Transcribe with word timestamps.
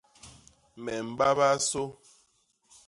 Me 0.83 0.93
mbabaa 1.09 1.55
sô. 1.69 1.83